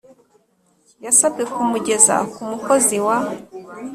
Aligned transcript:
Yasabwe 1.05 1.43
kumugeza 1.53 2.15
ku 2.33 2.41
mukozi 2.51 2.97
wa 3.05 3.17